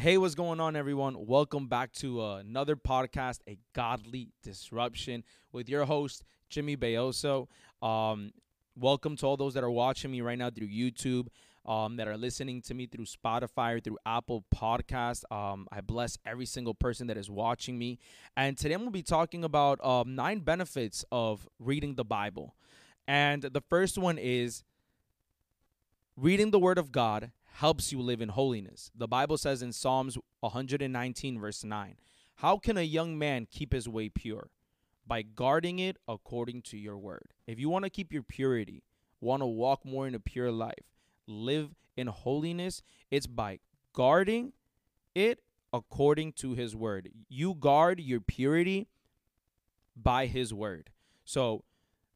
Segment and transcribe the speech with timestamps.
[0.00, 1.26] Hey, what's going on, everyone?
[1.26, 7.48] Welcome back to uh, another podcast, A Godly Disruption, with your host, Jimmy Belloso.
[7.82, 8.32] Um,
[8.74, 11.26] welcome to all those that are watching me right now through YouTube,
[11.66, 15.30] um, that are listening to me through Spotify or through Apple Podcast.
[15.30, 17.98] Um, I bless every single person that is watching me.
[18.38, 22.54] And today I'm going to be talking about um, nine benefits of reading the Bible.
[23.06, 24.64] And the first one is
[26.16, 28.90] reading the Word of God helps you live in holiness.
[28.94, 31.96] The Bible says in Psalms 119, verse 9,
[32.36, 34.48] How can a young man keep his way pure?
[35.06, 37.32] By guarding it according to your word.
[37.46, 38.84] If you want to keep your purity,
[39.20, 40.94] want to walk more in a pure life,
[41.26, 43.58] live in holiness, it's by
[43.92, 44.52] guarding
[45.14, 45.40] it
[45.72, 47.10] according to his word.
[47.28, 48.88] You guard your purity
[49.96, 50.90] by his word.
[51.24, 51.64] So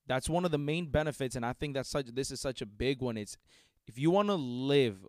[0.07, 2.67] that's one of the main benefits and I think that's such this is such a
[2.67, 3.17] big one.
[3.17, 3.37] It's
[3.87, 5.07] if you want to live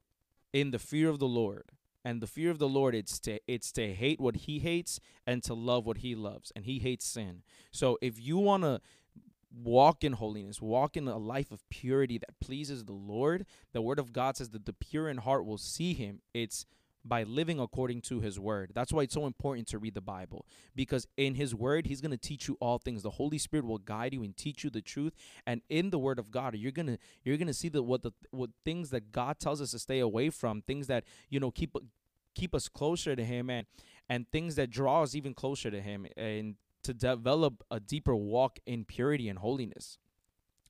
[0.55, 1.65] in the fear of the Lord.
[2.05, 5.43] And the fear of the Lord it's to it's to hate what he hates and
[5.43, 6.51] to love what he loves.
[6.55, 7.41] And he hates sin.
[7.71, 8.79] So if you want to
[9.51, 13.99] walk in holiness, walk in a life of purity that pleases the Lord, the word
[13.99, 16.21] of God says that the pure in heart will see him.
[16.33, 16.65] It's
[17.07, 18.71] by living according to his word.
[18.73, 22.11] That's why it's so important to read the Bible because in his word he's going
[22.11, 23.03] to teach you all things.
[23.03, 25.13] The Holy Spirit will guide you and teach you the truth
[25.45, 28.01] and in the word of God you're going to you're going to see that what
[28.01, 31.51] the what things that God tells us to stay away from, things that, you know,
[31.51, 31.75] keep
[32.33, 33.67] keep us closer to him and
[34.09, 38.59] and things that draw us even closer to him and to develop a deeper walk
[38.65, 39.97] in purity and holiness.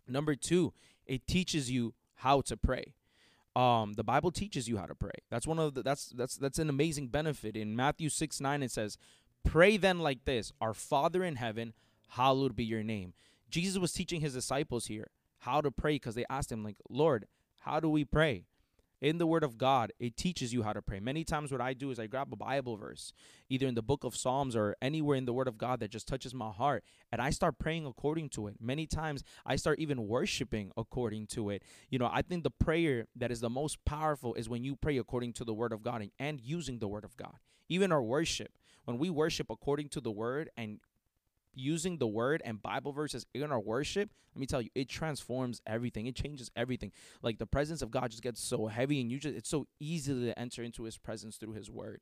[0.08, 0.72] Number 2,
[1.06, 2.94] it teaches you how to pray
[3.56, 5.12] um, the Bible teaches you how to pray.
[5.30, 7.56] That's one of the that's that's that's an amazing benefit.
[7.56, 8.98] In Matthew 6 9, it says,
[9.44, 11.74] Pray then like this Our Father in heaven,
[12.10, 13.14] hallowed be your name.
[13.50, 17.28] Jesus was teaching his disciples here how to pray because they asked him, like, Lord,
[17.62, 18.46] how do we pray?
[19.02, 21.00] In the word of God, it teaches you how to pray.
[21.00, 23.14] Many times what I do is I grab a Bible verse,
[23.50, 26.08] either in the book of Psalms or anywhere in the word of God that just
[26.08, 28.56] touches my heart, and I start praying according to it.
[28.60, 31.64] Many times I start even worshiping according to it.
[31.90, 34.98] You know, I think the prayer that is the most powerful is when you pray
[34.98, 37.36] according to the word of God and, using the word of God.
[37.68, 40.80] Even our worship, when we worship according to the word and
[41.56, 45.62] using the word and Bible verses in our worship, let me tell you, it transforms
[45.66, 46.08] everything.
[46.08, 46.92] It changes everything.
[47.22, 50.14] Like the presence of God just gets so heavy and you just it's so easy
[50.14, 52.02] to enter into his presence through his word.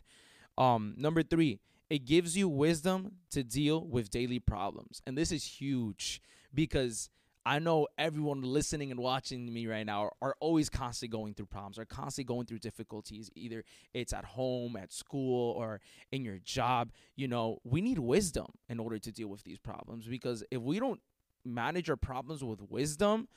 [0.57, 1.59] Um number 3,
[1.89, 5.01] it gives you wisdom to deal with daily problems.
[5.05, 6.21] And this is huge
[6.53, 7.09] because
[7.45, 11.47] I know everyone listening and watching me right now are, are, always constantly going through
[11.47, 13.29] problems, are constantly going through difficulties.
[13.35, 15.81] Either it's at home, at school, or
[16.11, 16.91] in your job.
[17.15, 20.79] You know, we need wisdom in order to deal with these problems because if we
[20.79, 21.01] don't
[21.43, 23.27] manage our problems with wisdom,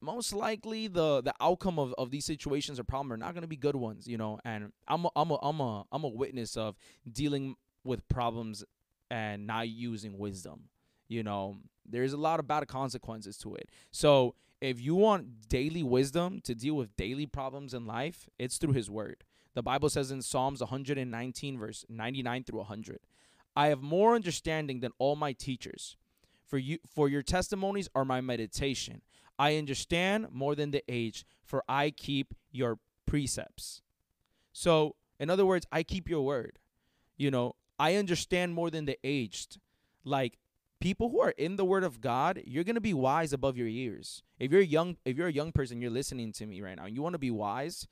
[0.00, 3.48] most likely the the outcome of, of these situations or problems are not going to
[3.48, 4.06] be good ones.
[4.06, 6.76] You know, and I'm a, I'm a, I'm a I'm a witness of
[7.10, 8.64] dealing with problems
[9.10, 10.64] and not using wisdom.
[11.08, 13.68] You know, there's a lot of bad consequences to it.
[13.90, 18.72] So if you want daily wisdom to deal with daily problems in life, it's through
[18.72, 19.24] his word.
[19.54, 23.00] The Bible says in Psalms 119, verse 99 through 100,
[23.54, 25.96] I have more understanding than all my teachers.
[26.46, 29.02] For you for your testimonies are my meditation.
[29.38, 33.82] I understand more than the age, for I keep your precepts.
[34.52, 36.58] So, in other words, I keep your word.
[37.16, 39.58] You know, I understand more than the aged.
[40.04, 40.38] Like
[40.86, 43.66] people who are in the word of God, you're going to be wise above your
[43.66, 44.22] years.
[44.38, 46.94] If you're young, if you're a young person, you're listening to me right now, and
[46.94, 47.88] you want to be wise,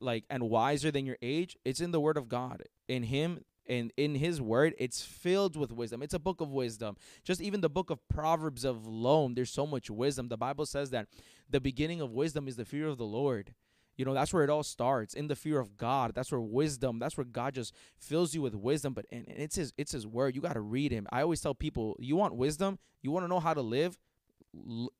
[0.00, 2.64] like and wiser than your age, it's in the word of God.
[2.88, 6.02] In him and in his word, it's filled with wisdom.
[6.02, 6.96] It's a book of wisdom.
[7.22, 10.26] Just even the book of Proverbs of alone, there's so much wisdom.
[10.26, 11.06] The Bible says that
[11.48, 13.54] the beginning of wisdom is the fear of the Lord.
[14.02, 16.12] You know, that's where it all starts in the fear of God.
[16.12, 18.94] That's where wisdom, that's where God just fills you with wisdom.
[18.94, 20.34] But and, and it's his it's his word.
[20.34, 21.06] You got to read him.
[21.12, 23.96] I always tell people, you want wisdom, you want to know how to live,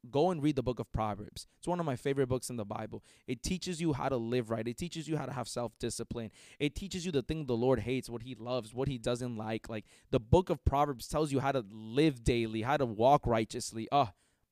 [0.09, 1.49] go and read the book of Proverbs.
[1.59, 3.03] It's one of my favorite books in the Bible.
[3.27, 4.69] It teaches you how to live right.
[4.69, 6.31] It teaches you how to have self-discipline.
[6.61, 9.69] It teaches you the thing the Lord hates, what he loves, what he doesn't like.
[9.69, 13.89] Like the book of Proverbs tells you how to live daily, how to walk righteously.
[13.91, 14.11] Oh,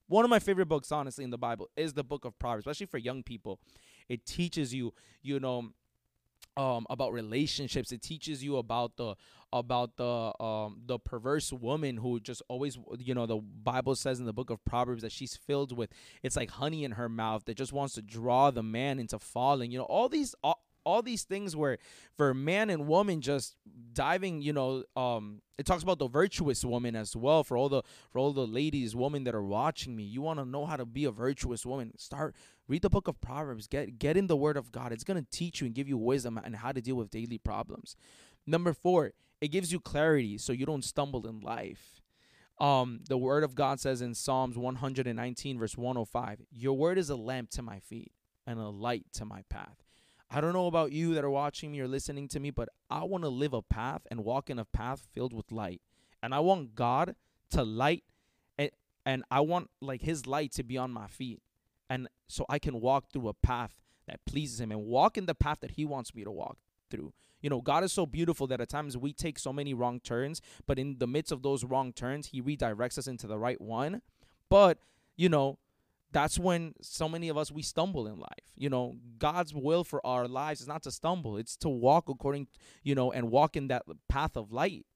[0.08, 2.86] one of my favorite books honestly in the Bible is the book of Proverbs, especially
[2.86, 3.60] for young people.
[4.10, 4.92] It teaches you,
[5.22, 5.70] you know,
[6.56, 7.92] um, about relationships.
[7.92, 9.14] It teaches you about the
[9.52, 14.26] about the um, the perverse woman who just always, you know, the Bible says in
[14.26, 15.90] the book of Proverbs that she's filled with
[16.22, 19.70] it's like honey in her mouth that just wants to draw the man into falling.
[19.70, 20.60] You know, all these all,
[20.90, 21.78] all these things where
[22.16, 23.56] for man and woman just
[23.92, 27.82] diving, you know, um it talks about the virtuous woman as well for all the
[28.10, 30.04] for all the ladies, women that are watching me.
[30.04, 31.92] You want to know how to be a virtuous woman.
[31.98, 32.34] Start
[32.66, 33.66] read the book of Proverbs.
[33.66, 34.92] Get get in the word of God.
[34.92, 37.38] It's going to teach you and give you wisdom and how to deal with daily
[37.38, 37.96] problems.
[38.46, 42.00] Number 4, it gives you clarity so you don't stumble in life.
[42.58, 47.16] Um, the word of God says in Psalms 119, verse 105, Your word is a
[47.16, 48.12] lamp to my feet
[48.46, 49.84] and a light to my path.
[50.30, 53.02] I don't know about you that are watching me or listening to me, but I
[53.04, 55.80] want to live a path and walk in a path filled with light.
[56.22, 57.16] And I want God
[57.50, 58.04] to light
[58.56, 58.70] and,
[59.04, 61.40] and I want like his light to be on my feet.
[61.88, 65.34] And so I can walk through a path that pleases him and walk in the
[65.34, 66.58] path that he wants me to walk
[66.90, 67.12] through.
[67.42, 70.40] You know, God is so beautiful that at times we take so many wrong turns,
[70.66, 74.02] but in the midst of those wrong turns, He redirects us into the right one.
[74.48, 74.78] But,
[75.16, 75.58] you know,
[76.12, 78.30] that's when so many of us we stumble in life.
[78.56, 81.36] You know god's will for our lives is not to stumble.
[81.36, 82.48] It's to walk according
[82.82, 84.86] you know and walk in that path of light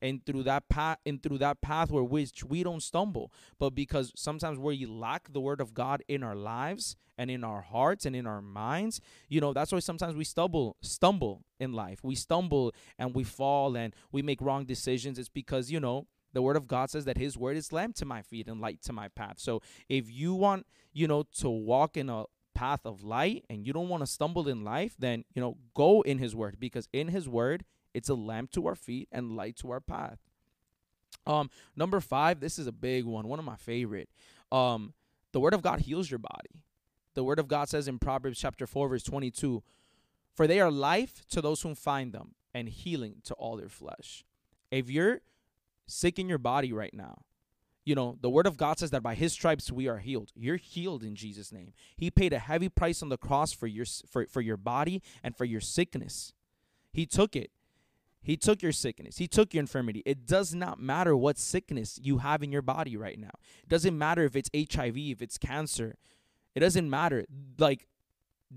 [0.00, 3.32] and through that path and through that path where which we don't stumble.
[3.58, 7.42] But because sometimes where you lack the word of god in our lives and in
[7.42, 11.72] our hearts and in our minds you know that's why sometimes we stumble stumble in
[11.72, 12.00] life.
[12.02, 15.18] We stumble and we fall and we make wrong decisions.
[15.18, 18.04] It's because you know the word of god says that his word is lamp to
[18.04, 21.96] my feet and light to my path so if you want you know to walk
[21.96, 25.40] in a path of light and you don't want to stumble in life then you
[25.40, 27.64] know go in his word because in his word
[27.94, 30.18] it's a lamp to our feet and light to our path.
[31.26, 34.08] Um, number five, this is a big one, one of my favorite.
[34.52, 34.94] Um,
[35.32, 36.64] the word of God heals your body.
[37.14, 39.62] The word of God says in Proverbs chapter 4, verse 22,
[40.34, 44.24] For they are life to those who find them, and healing to all their flesh.
[44.70, 45.20] If you're
[45.88, 47.22] sick in your body right now,
[47.84, 50.30] you know, the word of God says that by his stripes we are healed.
[50.34, 51.72] You're healed in Jesus' name.
[51.96, 55.34] He paid a heavy price on the cross for your for, for your body and
[55.34, 56.34] for your sickness.
[56.92, 57.50] He took it.
[58.20, 59.16] He took your sickness.
[59.16, 60.02] He took your infirmity.
[60.04, 63.30] It does not matter what sickness you have in your body right now.
[63.62, 65.96] It doesn't matter if it's HIV, if it's cancer.
[66.54, 67.24] It doesn't matter.
[67.58, 67.86] Like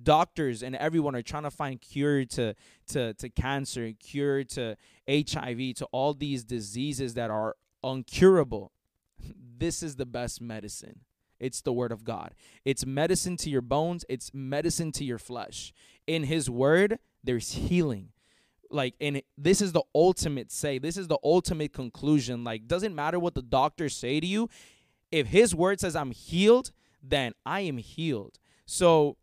[0.03, 2.55] doctors and everyone are trying to find cure to
[2.87, 4.75] to to cancer, cure to
[5.09, 8.69] HIV, to all these diseases that are uncurable.
[9.57, 11.01] This is the best medicine.
[11.39, 12.33] It's the word of God.
[12.65, 15.71] It's medicine to your bones, it's medicine to your flesh.
[16.07, 18.09] In his word, there's healing
[18.71, 23.19] like and this is the ultimate say this is the ultimate conclusion like doesn't matter
[23.19, 24.49] what the doctors say to you
[25.11, 26.71] if his word says i'm healed
[27.03, 29.17] then i am healed so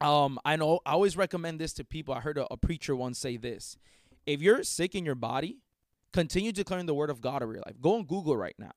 [0.00, 2.14] um i know i always recommend this to people.
[2.14, 3.76] I heard a, a preacher once say this.
[4.26, 5.58] If you're sick in your body
[6.12, 7.80] continue declaring the word of god over your life.
[7.80, 8.72] Go on google right now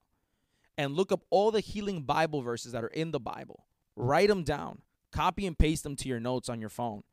[0.77, 3.65] and look up all the healing bible verses that are in the bible.
[3.95, 4.81] Write them down.
[5.11, 7.03] Copy and paste them to your notes on your phone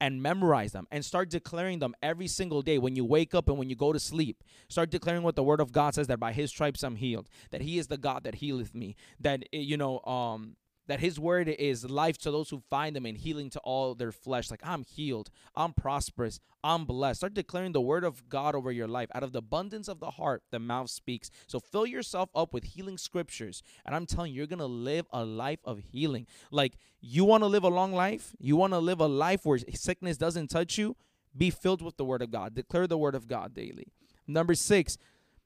[0.00, 3.58] and memorize them and start declaring them every single day when you wake up and
[3.58, 4.42] when you go to sleep.
[4.68, 7.62] Start declaring what the word of God says that by his stripes I'm healed, that
[7.62, 10.56] he is the God that healeth me, that eh, you know um
[10.88, 14.10] that his word is life to those who find them and healing to all their
[14.10, 14.50] flesh.
[14.50, 17.20] Like, I'm healed, I'm prosperous, I'm blessed.
[17.20, 19.08] Start declaring the word of God over your life.
[19.14, 21.30] Out of the abundance of the heart, the mouth speaks.
[21.46, 23.62] So fill yourself up with healing scriptures.
[23.86, 26.26] And I'm telling you, you're going to live a life of healing.
[26.50, 28.34] Like, you want to live a long life?
[28.40, 30.96] You want to live a life where sickness doesn't touch you?
[31.36, 32.54] Be filled with the word of God.
[32.54, 33.86] Declare the word of God daily.
[34.26, 34.98] Number six,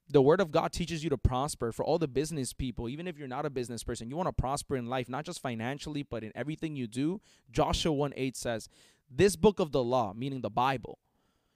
[0.08, 3.18] the word of God teaches you to prosper for all the business people, even if
[3.18, 6.22] you're not a business person, you want to prosper in life, not just financially, but
[6.22, 7.20] in everything you do.
[7.50, 8.68] Joshua 1 8 says,
[9.10, 10.98] This book of the law, meaning the Bible,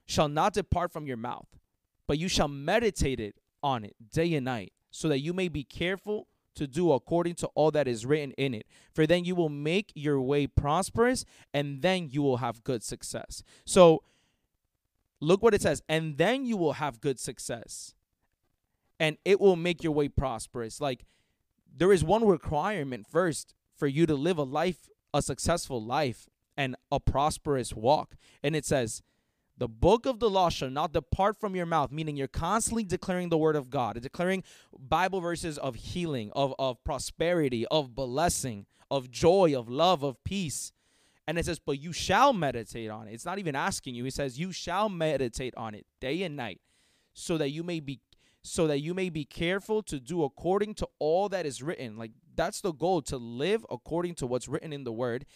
[0.06, 1.48] shall not depart from your mouth,
[2.06, 5.64] but you shall meditate it on it day and night, so that you may be
[5.64, 8.66] careful to do according to all that is written in it.
[8.94, 13.42] For then you will make your way prosperous, and then you will have good success.
[13.66, 14.02] So,
[15.20, 17.95] look what it says, and then you will have good success
[18.98, 20.80] and it will make your way prosperous.
[20.80, 21.04] Like
[21.74, 26.76] there is one requirement first for you to live a life, a successful life and
[26.90, 28.16] a prosperous walk.
[28.42, 29.02] And it says,
[29.58, 33.30] the book of the law shall not depart from your mouth, meaning you're constantly declaring
[33.30, 34.42] the word of God, declaring
[34.78, 40.72] Bible verses of healing, of, of prosperity, of blessing, of joy, of love, of peace.
[41.26, 43.14] And it says, but you shall meditate on it.
[43.14, 44.04] It's not even asking you.
[44.04, 46.60] He says, you shall meditate on it day and night
[47.14, 48.00] so that you may be
[48.46, 51.96] so that you may be careful to do according to all that is written.
[51.96, 55.26] Like that's the goal to live according to what's written in the word.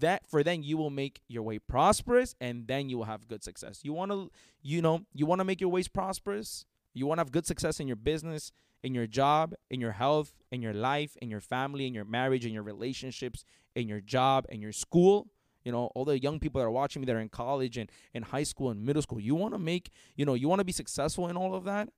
[0.00, 3.44] That for then you will make your way prosperous and then you will have good
[3.44, 3.80] success.
[3.82, 4.30] You want to
[4.62, 6.64] you know, you want to make your ways prosperous?
[6.94, 8.50] You want to have good success in your business,
[8.82, 12.46] in your job, in your health, in your life, in your family, in your marriage,
[12.46, 13.44] in your relationships,
[13.74, 15.28] in your job, in your school.
[15.64, 17.90] You know, all the young people that are watching me that are in college and
[18.12, 20.64] in high school and middle school, you want to make, you know, you want to
[20.64, 21.88] be successful in all of that.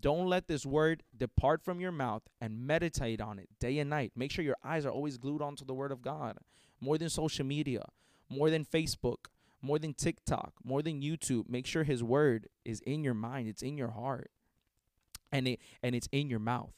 [0.00, 4.12] Don't let this word depart from your mouth and meditate on it day and night.
[4.14, 6.38] Make sure your eyes are always glued onto the word of God
[6.80, 7.84] more than social media,
[8.28, 9.26] more than Facebook,
[9.62, 11.48] more than TikTok, more than YouTube.
[11.48, 14.30] Make sure his word is in your mind, it's in your heart.
[15.30, 16.74] And it and it's in your mouth.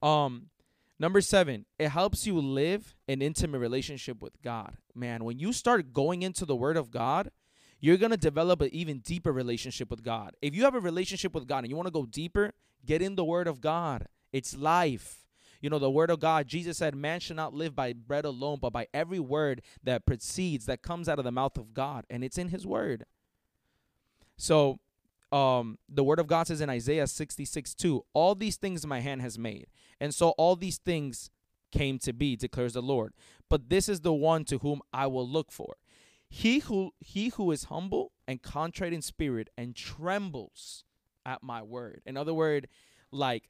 [0.00, 0.50] Um
[0.98, 4.76] number 7, it helps you live an intimate relationship with God.
[4.94, 7.30] Man, when you start going into the word of God,
[7.80, 10.34] you're going to develop an even deeper relationship with God.
[10.42, 12.52] If you have a relationship with God and you want to go deeper,
[12.84, 14.06] get in the word of God.
[14.32, 15.24] It's life.
[15.60, 18.58] You know, the word of God, Jesus said, Man shall not live by bread alone,
[18.60, 22.04] but by every word that proceeds, that comes out of the mouth of God.
[22.08, 23.04] And it's in his word.
[24.36, 24.78] So,
[25.32, 29.20] um, the word of God says in Isaiah 66 2, All these things my hand
[29.22, 29.66] has made.
[30.00, 31.30] And so all these things
[31.72, 33.12] came to be, declares the Lord.
[33.48, 35.74] But this is the one to whom I will look for.
[36.30, 40.84] He who he who is humble and contrite in spirit and trembles
[41.24, 42.02] at my word.
[42.04, 42.68] In other word,
[43.10, 43.48] like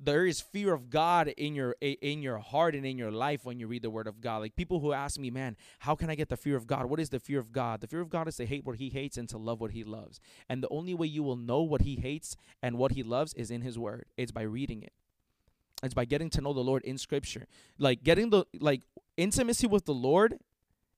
[0.00, 3.58] there is fear of God in your in your heart and in your life when
[3.58, 4.38] you read the word of God.
[4.38, 6.86] Like people who ask me, "Man, how can I get the fear of God?
[6.86, 8.90] What is the fear of God?" The fear of God is to hate what he
[8.90, 10.20] hates and to love what he loves.
[10.48, 13.50] And the only way you will know what he hates and what he loves is
[13.50, 14.06] in his word.
[14.16, 14.92] It's by reading it.
[15.82, 17.48] It's by getting to know the Lord in scripture.
[17.76, 18.82] Like getting the like
[19.16, 20.38] intimacy with the Lord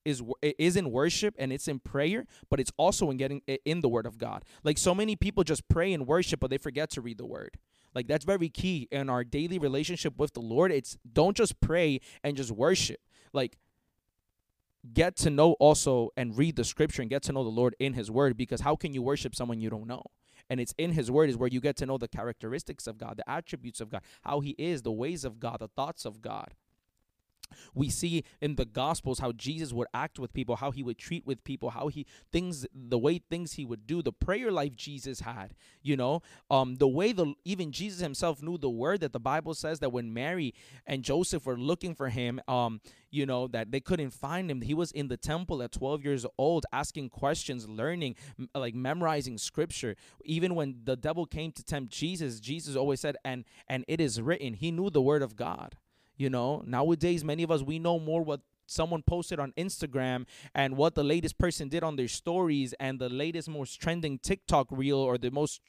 [0.04, 3.88] is is in worship and it's in prayer, but it's also in getting in the
[3.88, 4.44] word of God.
[4.62, 7.58] Like so many people just pray and worship, but they forget to read the word.
[7.94, 10.72] Like that's very key in our daily relationship with the Lord.
[10.72, 13.00] It's don't just pray and just worship.
[13.32, 13.58] Like
[14.92, 17.94] get to know also and read the scripture and get to know the Lord in
[17.94, 20.04] his word because how can you worship someone you don't know?
[20.48, 23.16] And it's in his word is where you get to know the characteristics of God,
[23.18, 26.54] the attributes of God, how he is, the ways of God, the thoughts of God.
[27.74, 31.26] We see in the gospels how Jesus would act with people, how he would treat
[31.26, 35.20] with people, how he things the way things he would do, the prayer life Jesus
[35.20, 39.20] had, you know, um the way the even Jesus himself knew the word that the
[39.20, 40.54] Bible says that when Mary
[40.86, 42.80] and Joseph were looking for him, um
[43.10, 44.62] you know that they couldn't find him.
[44.62, 48.16] He was in the temple at 12 years old asking questions, learning
[48.54, 49.96] like memorizing scripture.
[50.24, 54.20] Even when the devil came to tempt Jesus, Jesus always said and and it is
[54.20, 54.54] written.
[54.54, 55.76] He knew the word of God.
[56.20, 60.76] You know, nowadays, many of us, we know more what someone posted on Instagram and
[60.76, 64.98] what the latest person did on their stories and the latest, most trending TikTok reel
[64.98, 65.62] or the most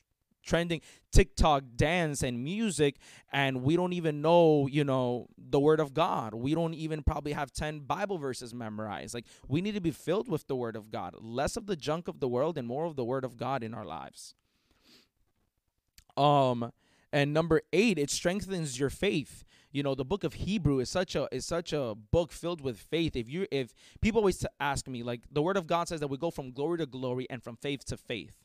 [0.43, 0.81] trending
[1.13, 2.97] TikTok dance and music,
[3.31, 6.33] and we don't even know, you know, the word of God.
[6.33, 9.13] We don't even probably have 10 Bible verses memorized.
[9.13, 12.09] Like, we need to be filled with the word of God, less of the junk
[12.09, 14.35] of the world and more of the word of God in our lives.
[16.17, 16.73] Um,
[17.11, 19.43] and number eight, it strengthens your faith.
[19.71, 22.77] You know the book of hebrew is such a is such a book filled with
[22.77, 23.15] faith.
[23.15, 26.17] If you if people always ask me like the word of god says that we
[26.17, 28.43] go from glory to glory and from faith to faith.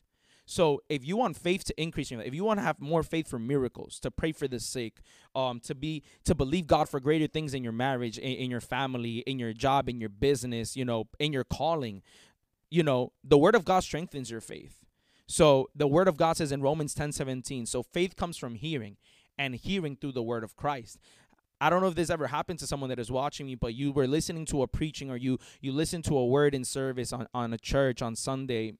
[0.49, 3.37] So if you want faith to increase, if you want to have more faith for
[3.37, 5.01] miracles, to pray for the sick,
[5.35, 8.61] um, to be to believe God for greater things in your marriage, in, in your
[8.61, 12.01] family, in your job, in your business, you know, in your calling,
[12.71, 14.86] you know, the word of God strengthens your faith.
[15.27, 18.97] So the word of God says in Romans 10 17, so faith comes from hearing,
[19.37, 20.99] and hearing through the word of Christ.
[21.59, 23.91] I don't know if this ever happened to someone that is watching me, but you
[23.91, 27.27] were listening to a preaching or you you listened to a word in service on,
[27.33, 28.73] on a church on Sunday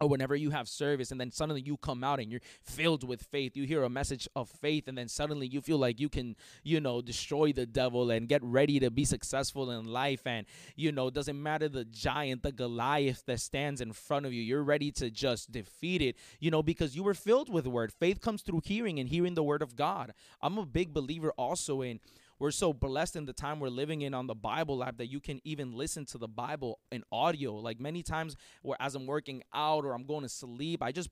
[0.00, 3.22] or whenever you have service and then suddenly you come out and you're filled with
[3.22, 6.36] faith you hear a message of faith and then suddenly you feel like you can
[6.62, 10.92] you know destroy the devil and get ready to be successful in life and you
[10.92, 14.90] know doesn't matter the giant the goliath that stands in front of you you're ready
[14.90, 17.92] to just defeat it you know because you were filled with word.
[17.92, 20.12] Faith comes through hearing and hearing the word of god.
[20.42, 22.00] I'm a big believer also in
[22.38, 25.20] we're so blessed in the time we're living in on the Bible app that you
[25.20, 27.54] can even listen to the Bible in audio.
[27.54, 31.10] Like many times, where as I'm working out or I'm going to sleep, I just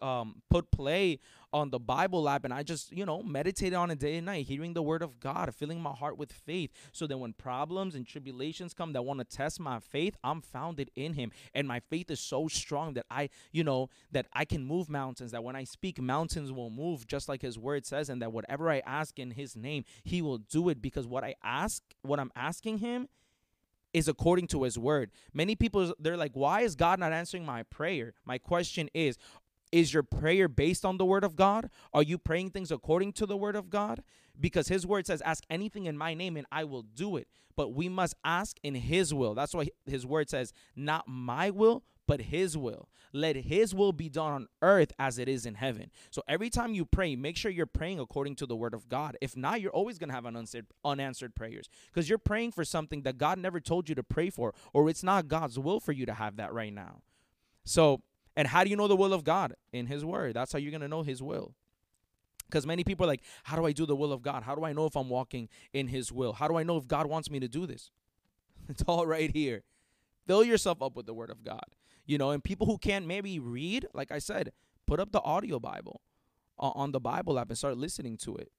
[0.00, 1.18] um, put play
[1.52, 4.46] on the Bible app and I just, you know, meditate on it day and night,
[4.46, 6.70] hearing the word of God, filling my heart with faith.
[6.92, 10.90] So that when problems and tribulations come that want to test my faith, I'm founded
[10.96, 11.32] in Him.
[11.54, 15.32] And my faith is so strong that I, you know, that I can move mountains,
[15.32, 18.70] that when I speak, mountains will move, just like His word says, and that whatever
[18.70, 22.32] I ask in His name, He will do it because what I ask, what I'm
[22.36, 23.08] asking Him,
[23.96, 25.10] is according to his word.
[25.32, 29.16] Many people they're like, "Why is God not answering my prayer?" My question is,
[29.76, 31.68] is your prayer based on the word of God?
[31.92, 34.02] Are you praying things according to the word of God?
[34.40, 37.28] Because his word says, Ask anything in my name and I will do it.
[37.56, 39.34] But we must ask in his will.
[39.34, 42.88] That's why his word says, Not my will, but his will.
[43.12, 45.90] Let his will be done on earth as it is in heaven.
[46.10, 49.18] So every time you pray, make sure you're praying according to the word of God.
[49.20, 53.02] If not, you're always going to have unanswered unanswered prayers because you're praying for something
[53.02, 56.06] that God never told you to pray for or it's not God's will for you
[56.06, 57.02] to have that right now.
[57.64, 58.00] So,
[58.36, 59.54] and how do you know the will of God?
[59.72, 60.34] In his word.
[60.34, 61.54] That's how you're going to know his will.
[62.46, 64.42] Because many people are like, how do I do the will of God?
[64.44, 66.34] How do I know if I'm walking in his will?
[66.34, 67.90] How do I know if God wants me to do this?
[68.68, 69.62] It's all right here.
[70.26, 71.64] Fill yourself up with the word of God.
[72.04, 74.52] You know, and people who can't maybe read, like I said,
[74.86, 76.00] put up the audio Bible
[76.58, 78.50] uh, on the Bible app and start listening to it.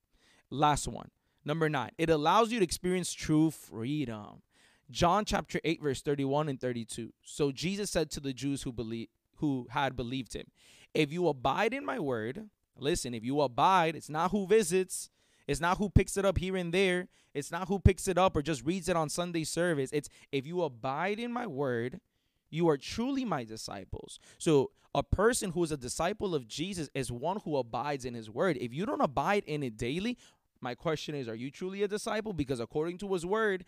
[0.49, 1.11] Last one.
[1.43, 4.41] Number nine, it allows you to experience true freedom.
[4.89, 7.13] John chapter 8, verse 31 and 32.
[7.21, 9.07] So Jesus said to the Jews who believe
[9.37, 10.47] who had believed him,
[10.93, 15.09] If you abide in my word, listen, if you abide, it's not who visits,
[15.47, 17.07] it's not who picks it up here and there.
[17.33, 19.89] It's not who picks it up or just reads it on Sunday service.
[19.93, 22.01] It's if you abide in my word,
[22.49, 24.19] you are truly my disciples.
[24.37, 28.31] So, a person who is a disciple of Jesus is one who abides in his
[28.31, 28.57] word.
[28.59, 30.17] If you don't abide in it daily,
[30.59, 32.33] my question is, are you truly a disciple?
[32.33, 33.63] Because according to his word,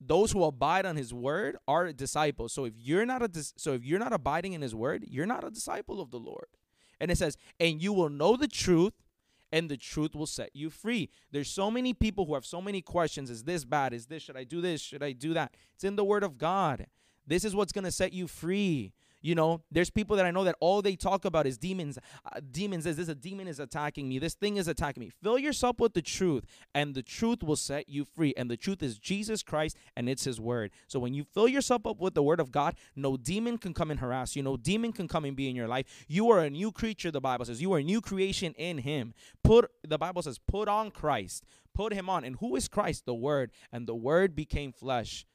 [0.00, 2.52] those who abide on his word are disciples.
[2.52, 5.26] So if you're not a dis- so if you're not abiding in his word, you're
[5.26, 6.46] not a disciple of the Lord.
[6.98, 8.94] And it says, "And you will know the truth,
[9.52, 11.10] and the truth will set you free.
[11.32, 13.30] There's so many people who have so many questions.
[13.30, 13.92] Is this bad?
[13.92, 14.80] Is this, should I do this?
[14.80, 15.54] Should I do that?
[15.74, 16.86] It's in the word of God.
[17.26, 18.92] This is what's going to set you free.
[19.22, 21.98] You know, there's people that I know that all they talk about is demons.
[22.24, 24.18] Uh, demons is this a demon is attacking me.
[24.18, 25.10] This thing is attacking me.
[25.22, 28.32] Fill yourself with the truth, and the truth will set you free.
[28.36, 30.70] And the truth is Jesus Christ, and it's His word.
[30.86, 33.90] So when you fill yourself up with the word of God, no demon can come
[33.90, 34.42] and harass you.
[34.42, 36.06] No demon can come and be in your life.
[36.08, 37.10] You are a new creature.
[37.10, 39.12] The Bible says you are a new creation in Him.
[39.44, 41.44] Put the Bible says put on Christ.
[41.74, 42.24] Put Him on.
[42.24, 43.04] And who is Christ?
[43.04, 43.50] The Word.
[43.70, 45.26] And the Word became flesh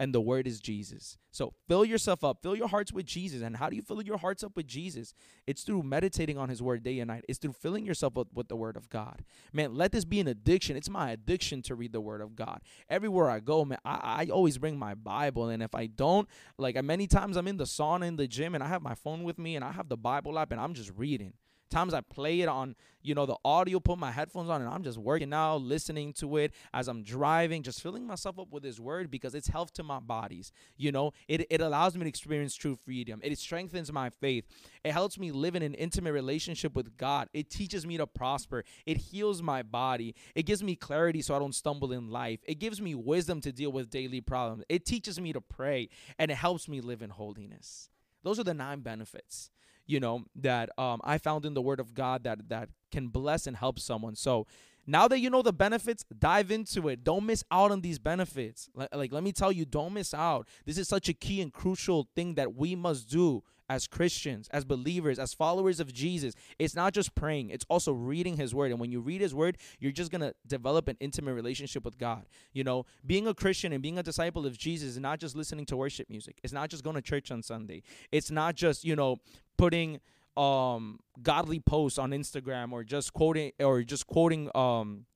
[0.00, 1.18] and the word is Jesus.
[1.30, 3.42] So fill yourself up, fill your hearts with Jesus.
[3.42, 5.12] And how do you fill your hearts up with Jesus?
[5.46, 7.26] It's through meditating on his word day and night.
[7.28, 9.22] It's through filling yourself up with the word of God.
[9.52, 10.74] Man, let this be an addiction.
[10.74, 12.62] It's my addiction to read the word of God.
[12.88, 15.50] Everywhere I go, man, I, I always bring my Bible.
[15.50, 16.26] And if I don't,
[16.56, 19.22] like many times I'm in the sauna in the gym and I have my phone
[19.22, 21.34] with me and I have the Bible app and I'm just reading.
[21.70, 24.82] Times I play it on, you know, the audio, put my headphones on, and I'm
[24.82, 28.80] just working out, listening to it as I'm driving, just filling myself up with His
[28.80, 30.52] Word because it's health to my bodies.
[30.76, 33.20] You know, it, it allows me to experience true freedom.
[33.22, 34.44] It strengthens my faith.
[34.84, 37.28] It helps me live in an intimate relationship with God.
[37.32, 38.64] It teaches me to prosper.
[38.84, 40.14] It heals my body.
[40.34, 42.40] It gives me clarity so I don't stumble in life.
[42.44, 44.64] It gives me wisdom to deal with daily problems.
[44.68, 47.88] It teaches me to pray, and it helps me live in holiness.
[48.22, 49.50] Those are the nine benefits
[49.86, 53.46] you know that um, I found in the Word of God that that can bless
[53.46, 54.16] and help someone.
[54.16, 54.46] So
[54.86, 57.04] now that you know the benefits, dive into it.
[57.04, 58.68] Don't miss out on these benefits.
[58.74, 60.48] Like, like let me tell you, don't miss out.
[60.64, 64.64] This is such a key and crucial thing that we must do as Christians, as
[64.64, 66.34] believers, as followers of Jesus.
[66.58, 68.72] It's not just praying, it's also reading his word.
[68.72, 71.96] And when you read his word, you're just going to develop an intimate relationship with
[71.96, 72.26] God.
[72.52, 75.66] You know, being a Christian and being a disciple of Jesus is not just listening
[75.66, 76.40] to worship music.
[76.42, 77.84] It's not just going to church on Sunday.
[78.10, 79.18] It's not just, you know,
[79.56, 80.00] putting
[80.36, 85.06] um godly posts on Instagram or just quoting or just quoting um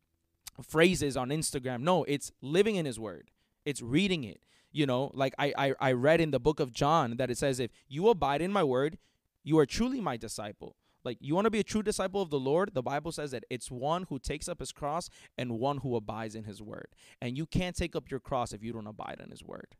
[0.62, 1.80] phrases on Instagram.
[1.80, 3.30] No, it's living in his word.
[3.64, 4.40] It's reading it
[4.74, 7.58] you know like I, I i read in the book of john that it says
[7.60, 8.98] if you abide in my word
[9.44, 10.74] you are truly my disciple.
[11.04, 12.70] Like you want to be a true disciple of the lord?
[12.72, 16.34] The bible says that it's one who takes up his cross and one who abides
[16.34, 16.88] in his word.
[17.20, 19.76] And you can't take up your cross if you don't abide in his word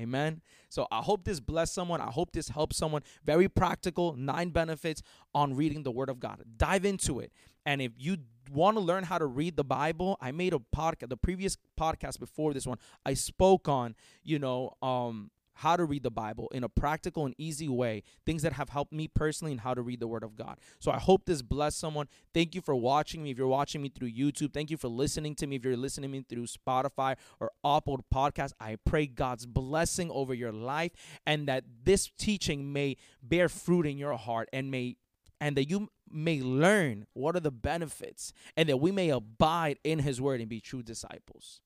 [0.00, 0.40] Amen.
[0.68, 2.00] So I hope this bless someone.
[2.00, 3.02] I hope this helps someone.
[3.24, 5.02] Very practical, nine benefits
[5.34, 6.42] on reading the Word of God.
[6.56, 7.32] Dive into it.
[7.64, 8.18] And if you
[8.52, 12.18] want to learn how to read the Bible, I made a podcast, the previous podcast
[12.18, 16.64] before this one, I spoke on, you know, um, how to read the Bible in
[16.64, 20.00] a practical and easy way, things that have helped me personally in how to read
[20.00, 20.58] the Word of God.
[20.78, 22.08] So I hope this bless someone.
[22.32, 23.30] Thank you for watching me.
[23.30, 25.56] If you're watching me through YouTube, thank you for listening to me.
[25.56, 30.34] If you're listening to me through Spotify or Apple Podcast, I pray God's blessing over
[30.34, 30.92] your life
[31.26, 34.96] and that this teaching may bear fruit in your heart and may
[35.40, 39.98] and that you may learn what are the benefits and that we may abide in
[39.98, 41.60] his word and be true disciples.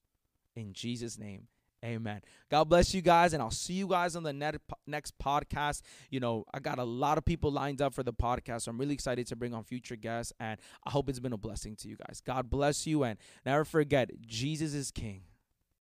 [0.55, 1.47] In Jesus' name.
[1.83, 2.21] Amen.
[2.51, 5.81] God bless you guys, and I'll see you guys on the next podcast.
[6.09, 8.77] You know, I got a lot of people lined up for the podcast, so I'm
[8.77, 11.87] really excited to bring on future guests, and I hope it's been a blessing to
[11.87, 12.19] you guys.
[12.19, 15.21] God bless you, and never forget, Jesus is King.